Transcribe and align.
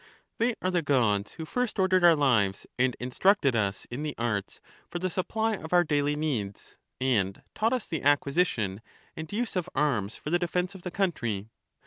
They 0.39 0.55
are 0.63 0.71
the 0.71 0.81
Gods 0.81 1.33
who 1.33 1.45
first 1.45 1.75
jj"JJj 1.75 1.75
tahnem 1.75 1.79
ordered 1.83 2.03
our 2.05 2.15
lives, 2.15 2.67
and 2.79 2.95
instructed 2.99 3.55
us 3.55 3.85
in 3.91 4.01
the 4.01 4.15
arts 4.17 4.59
for 4.89 4.97
the 4.97 5.11
supply 5.11 5.51
arts, 5.51 5.63
of 5.63 5.73
our 5.73 5.83
daily 5.83 6.15
needs, 6.15 6.79
and 6.99 7.43
taught 7.53 7.71
us 7.71 7.85
the 7.85 8.01
acquisition 8.01 8.81
and 9.15 9.31
use 9.31 9.55
of 9.55 9.69
arms 9.75 10.15
for 10.15 10.31
the 10.31 10.39
defence 10.39 10.73
of 10.73 10.81
the 10.81 10.89
country. 10.89 11.51